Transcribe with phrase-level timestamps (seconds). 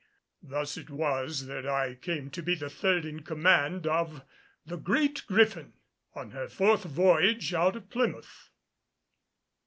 [0.41, 4.23] Thus it was that I came to be the third in command of
[4.65, 5.73] the Great Griffin
[6.15, 8.49] on her fourth voyage out of Plymouth.